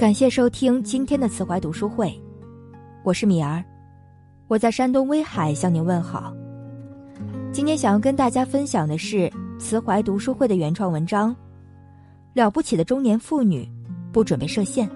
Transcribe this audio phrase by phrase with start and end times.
[0.00, 2.10] 感谢收听今天的慈怀读书会，
[3.02, 3.62] 我是米儿，
[4.48, 6.34] 我在山东威海向您问好。
[7.52, 11.32] 今天想要跟大家分享的是慈怀读书会的原创文章
[12.32, 13.68] 《了不起的中年妇女
[14.10, 14.88] 不准备设限》。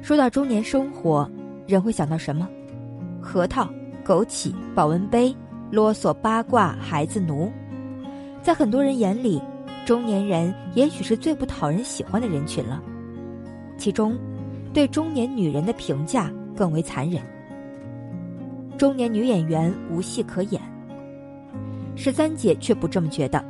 [0.00, 1.30] 说到中年生活，
[1.66, 2.48] 人会想到什么？
[3.20, 3.68] 核桃、
[4.02, 5.36] 枸杞、保温杯、
[5.70, 7.52] 啰嗦、八卦、孩子奴，
[8.42, 9.42] 在很多人眼里。
[9.84, 12.82] 中年人也许是最不讨人喜欢的人群了，
[13.76, 14.16] 其中，
[14.72, 17.22] 对中年女人的评价更为残忍。
[18.78, 20.60] 中年女演员无戏可演，
[21.96, 23.44] 十三姐却不这么觉得。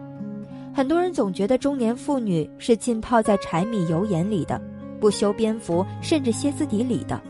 [0.75, 4.61] 很多人总觉得中年妇女是浸泡在柴米油盐里的，
[5.01, 7.21] 不修边幅，甚至歇斯底里的，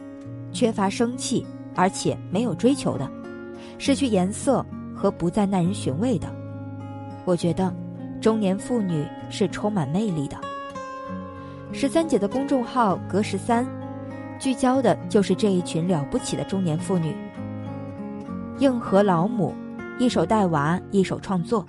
[0.51, 3.07] 缺乏生气，而且没有追求的，
[3.77, 6.35] 失去颜色和不再耐人寻味的。
[7.27, 7.84] 我觉得。
[8.25, 10.37] 中年妇女是充满魅力的。
[11.73, 13.67] 十三姐的公众号“格十三”，
[14.41, 17.15] 聚焦的就是这一群了不起的中年妇女。
[18.61, 19.55] 硬核老母，
[19.99, 21.67] 一手带娃，一手创作。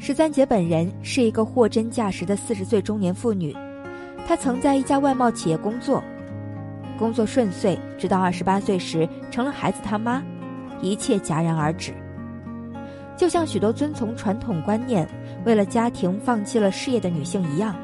[0.00, 3.56] 十三姐本人是一个货真价实的四十岁中年妇女，
[4.26, 6.02] 她曾在一家外贸企业工作，
[6.98, 10.20] 工作顺遂，直到二十八岁时成了孩子他妈，
[10.82, 11.94] 一切戛然而止。
[13.18, 15.06] 就像许多遵从传统观念、
[15.44, 17.74] 为了家庭放弃了事业的女性一样，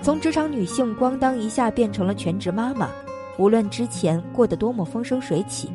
[0.00, 2.88] 从职场女性咣当一下变成了全职妈妈，
[3.38, 5.70] 无论之前过得多么风生水起，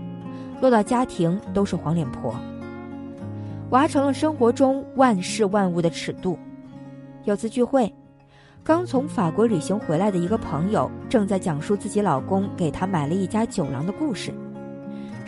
[0.60, 2.36] 落到家庭都是黄脸婆。
[3.70, 6.36] 娃成了生活中万事万物的尺度。
[7.26, 7.94] 有次聚会，
[8.64, 14.34] 刚从法国旅行回来的一个朋友正在讲述自己老公给她买了一家酒廊的故事。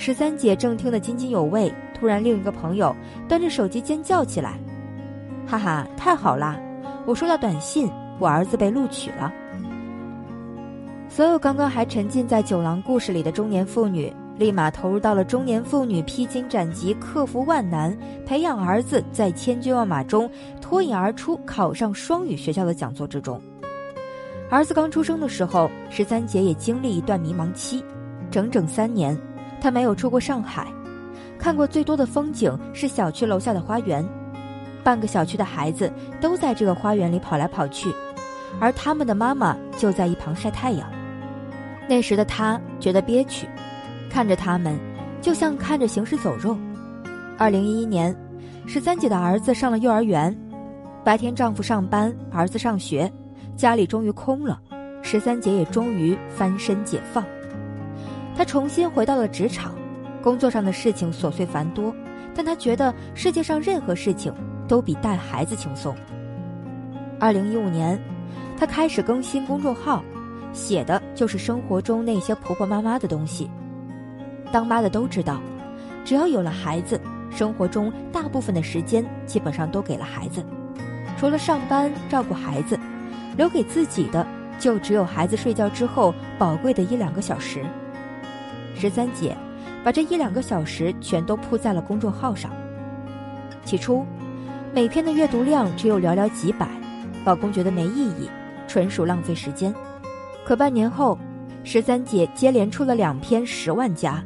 [0.04, 2.96] 十三姐正听得津津有味，突然另一个朋友
[3.30, 4.58] 端着手机尖叫起来
[5.46, 6.60] ：“哈哈，太好啦！
[7.06, 9.32] 我收到短信，我儿子被录取了。”
[11.08, 17.96] 所有刚刚还沉浸在酒廊故事里的中年妇女，立马投入到了中年妇女披荆斩棘、克服万难、
[18.26, 20.28] 培养儿子在千军万马中
[20.60, 23.40] 脱颖而出、考上双语学校的讲座之中。
[24.50, 27.86] 儿子刚出生的时候，十三姐也经历一段迷茫期，
[28.32, 29.16] 整整三年。
[29.62, 30.68] 他没有出过上海，
[31.38, 34.04] 看过最多的风景是小区楼下的花园，
[34.84, 37.94] 半个小区的孩子都在这个花园里跑来跑去，
[38.60, 40.92] 而他们的妈妈就在一旁晒太阳。
[41.88, 43.48] 那时的他觉得憋屈，
[44.10, 44.80] 看着他们，
[45.22, 46.58] 就像看着行尸走肉。
[47.38, 48.16] 二零一一年，
[48.66, 50.36] 十三姐的儿子上了幼儿园，
[51.04, 53.12] 白天丈夫上班，儿子上学，
[53.56, 54.60] 家里终于空了，
[55.02, 57.24] 十三姐也终于翻身解放。
[58.36, 59.76] 他重新回到了职场，
[60.22, 61.94] 工作上的事情琐碎繁多，
[62.34, 64.34] 但他觉得世界上任何事情
[64.68, 65.96] 都比带孩子轻松。
[67.20, 68.00] 二零一五年，
[68.58, 70.04] 他开始更新公众号，
[70.54, 73.50] 写的就是生活中那些婆婆妈妈的东西。
[74.52, 75.40] 当妈的都知道，
[76.04, 77.00] 只要有了孩子，
[77.30, 80.44] 生活中大部分的时间基本上都给了孩子，
[81.18, 82.80] 除了上班照顾孩子，
[83.38, 84.26] 留给自己的
[84.58, 87.64] 就只有孩子睡觉之后宝贵的一两个小时。
[88.82, 89.38] 十三姐
[89.84, 92.52] 把这一两个小时全都铺在了公众号上。
[93.64, 94.04] 起初，
[94.74, 96.68] 每篇的阅读量只有寥寥几百，
[97.24, 98.28] 老公觉得没意义，
[98.68, 99.72] 纯属浪费时间。
[100.44, 101.16] 可半年后，
[101.64, 104.24] 十三姐接连出了两篇十万加，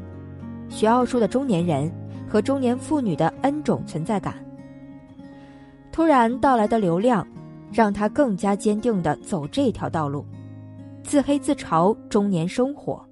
[0.69, 1.91] 学奥数的中年人
[2.25, 4.35] 和中年妇女的 N 种存在感。
[5.91, 7.27] 突然到来的流量，
[7.73, 10.25] 让她更加坚定地走这条道路，
[11.03, 13.04] 自黑自嘲中年生活。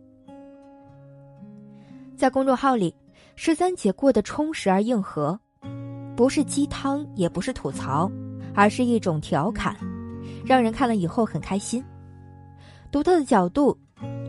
[2.15, 2.93] 在公众号里，
[3.35, 5.37] 十三姐过得充实而硬核，
[6.15, 8.09] 不是鸡汤，也不是吐槽，
[8.53, 9.75] 而是一种调侃，
[10.45, 11.83] 让人看了以后很开心。
[12.91, 13.77] 独特的角度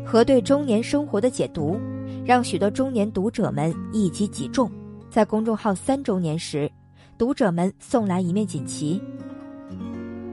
[0.04, 1.78] 和对中年生活的解读，
[2.24, 4.70] 让许多中年读者们一击即中。
[5.10, 6.68] 在公众号三周年时，
[7.16, 9.00] 读者们送来一面锦旗：“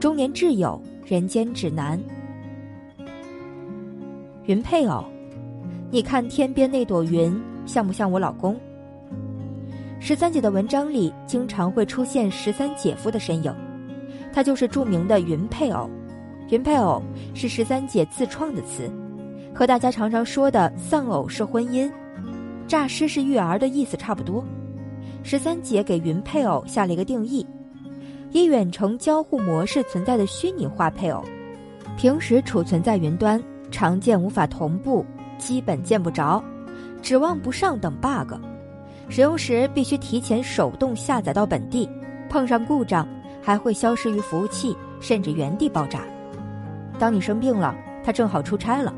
[0.00, 2.02] 中年挚友，人间指南，
[4.46, 5.04] 云配偶。”
[5.92, 8.58] 你看天边那朵云，像不像我老公？
[10.00, 13.54] 十三姐的文章里经常会出现十三姐夫的身影，
[14.32, 15.90] 他就是著名的云配偶。
[16.48, 17.02] 云配偶
[17.34, 18.90] 是十三姐自创的词，
[19.54, 21.92] 和大家常常说的丧偶是婚姻，
[22.66, 24.42] 诈尸是育儿的意思差不多。
[25.22, 27.46] 十三姐给云配偶下了一个定义：
[28.30, 31.22] 以远程交互模式存在的虚拟化配偶，
[31.98, 33.38] 平时储存在云端，
[33.70, 35.04] 常见无法同步。
[35.42, 36.40] 基本见不着，
[37.02, 38.34] 指望不上等 bug，
[39.08, 41.90] 使用时必须提前手动下载到本地，
[42.30, 43.06] 碰上故障
[43.42, 46.02] 还会消失于服务器，甚至原地爆炸。
[46.96, 47.74] 当你生病了，
[48.04, 48.94] 他正好出差了；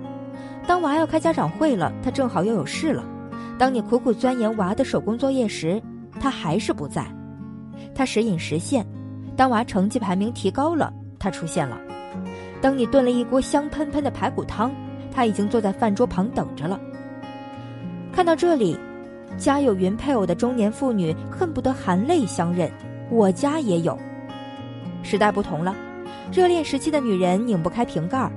[0.66, 3.02] 当娃要开家长会了，他正好又有事了；
[3.58, 5.82] 当你苦苦钻研娃的手工作业时，
[6.20, 7.06] 他还是不在。
[7.94, 8.86] 他时隐时现，
[9.34, 11.78] 当娃成绩排名提高了，他出现了；
[12.60, 14.70] 当你炖了一锅香喷喷的排骨汤，
[15.14, 16.78] 他已经坐在饭桌旁等着了。
[18.12, 18.76] 看到这里。
[19.36, 22.70] 家有云配偶的中年妇女恨不得含泪相认，
[23.10, 23.98] 我家也有。
[25.02, 25.74] 时代不同了，
[26.32, 28.30] 热恋时期的女人拧不开瓶盖，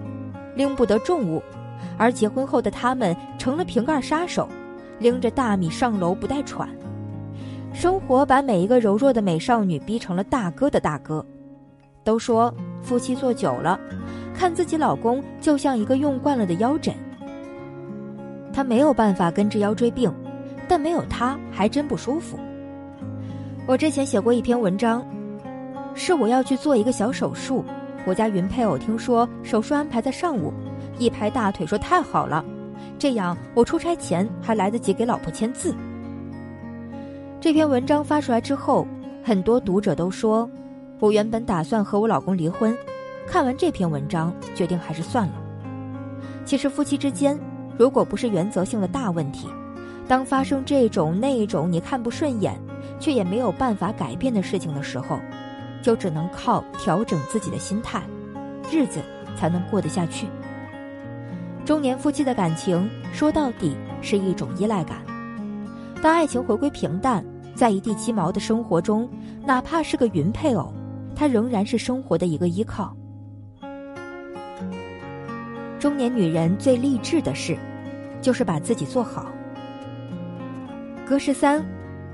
[0.56, 1.40] 拎不得重物，
[2.00, 4.50] 而结婚后的她们成了瓶盖杀手，
[4.98, 6.68] 拎着大米上楼不带喘。
[7.72, 11.24] 生活把每一个柔弱的美少女逼成了大哥的大哥。
[12.04, 12.52] 都说
[12.82, 13.80] 夫妻做久了，
[14.38, 16.94] 看自己老公就像一个用惯了的腰枕，
[18.54, 20.14] 他没有办法根治腰椎病。
[20.70, 22.38] 但没有他还真不舒服。
[23.66, 25.02] 我之前写过一篇文章，
[25.96, 27.64] 是我要去做一个小手术。
[28.06, 30.52] 我家云配偶听说手术安排在上午，
[31.00, 32.44] 一拍大腿说太好了，
[33.00, 35.74] 这样我出差前还来得及给老婆签字。
[37.40, 38.86] 这篇文章发出来之后，
[39.24, 40.50] 很多读者都说，
[41.00, 42.76] 我原本打算和我老公离婚，
[43.28, 45.34] 看完这篇文章，决定还是算了。
[46.46, 47.38] 其实夫妻之间，
[47.78, 49.48] 如果不是原则性的大问题。
[50.08, 52.58] 当发生这种那一种你看不顺眼，
[52.98, 55.20] 却也没有办法改变的事情的时候，
[55.82, 58.02] 就只能靠调整自己的心态，
[58.72, 59.02] 日子
[59.36, 60.26] 才能过得下去。
[61.66, 65.00] 中年夫妻的感情说到底是一种依赖感。
[66.02, 67.22] 当爱情回归平淡，
[67.54, 69.10] 在一地鸡毛的生活中，
[69.46, 70.72] 哪怕是个云配偶，
[71.14, 72.96] 他仍然是生活的一个依靠。
[75.80, 77.58] 中年女人最励志的事，
[78.22, 79.32] 就是把自己做好。
[81.06, 81.64] 格十三，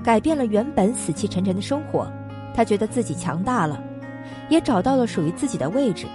[0.02, 2.06] 改变了原本死气沉沉的生活，
[2.54, 3.82] 他觉得自己强大了，
[4.48, 6.06] 也找到了属于自己的位置。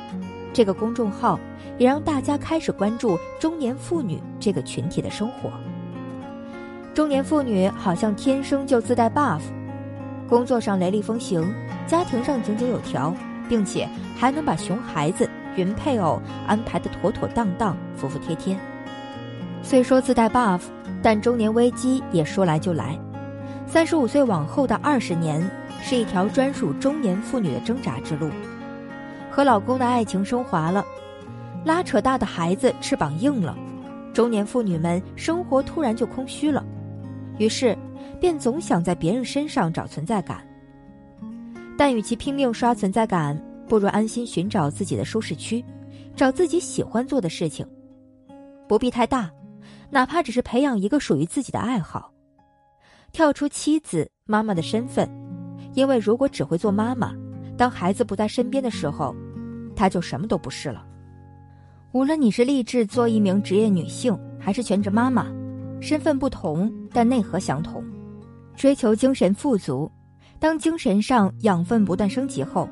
[0.53, 1.39] 这个公众号
[1.77, 5.51] 也让大家开始关注中年妇女这个群体的生活。
[6.93, 9.41] 中年妇女好像天生就自带 buff，
[10.27, 11.53] 工作上雷厉风行，
[11.87, 13.13] 家庭上井井有条，
[13.47, 13.87] 并且
[14.17, 15.29] 还能把熊孩子、
[15.59, 18.57] 云配偶安排的妥妥当当、服服帖帖。
[19.61, 20.61] 虽说自带 buff。
[21.01, 22.99] 但中年危机也说来就来，
[23.65, 25.49] 三十五岁往后的二十年
[25.81, 28.29] 是一条专属中年妇女的挣扎之路。
[29.31, 30.83] 和老公的爱情升华了，
[31.63, 33.57] 拉扯大的孩子翅膀硬了，
[34.13, 36.65] 中年妇女们生活突然就空虚了，
[37.37, 37.77] 于是
[38.19, 40.41] 便总想在别人身上找存在感。
[41.77, 45.63] 但与其拼命刷存在感，不如安心寻找自己的舒适区，
[46.15, 47.65] 找自己喜欢做的事情，
[48.67, 49.31] 不必太大。
[49.91, 52.11] 哪怕只是培养一个属于自己的爱好，
[53.11, 55.07] 跳出妻子、妈妈的身份，
[55.73, 57.15] 因为如果只会做妈妈，
[57.55, 59.15] 当孩子不在身边的时候，
[59.75, 60.83] 她就什么都不是了。
[61.91, 65.27] 无论你是立志做一名职业女性，还是全职妈妈，
[65.79, 67.83] 身份不同，但内核相同，
[68.55, 69.91] 追求精神富足。
[70.39, 72.69] 当精神上养分不断升级后，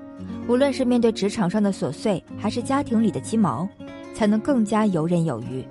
[0.47, 3.67] 无论是面对职场上的琐碎，还是家庭里的鸡毛，
[4.13, 5.65] 才能更加游刃有余。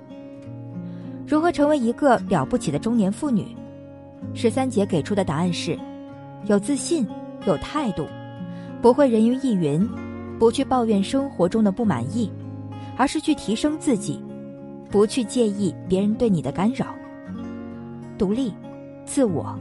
[1.25, 3.55] 如何成为一个了不起的中年妇女？
[4.35, 5.77] 十三姐给出的答案是：
[6.45, 7.07] 有自信，
[7.47, 8.05] 有态度，
[8.79, 9.87] 不会人云亦云，
[10.37, 12.31] 不去抱怨生活中的不满意，
[12.95, 14.21] 而是去提升自己，
[14.91, 16.85] 不去介意别人对你的干扰。
[18.15, 18.53] 独立，
[19.05, 19.57] 自我，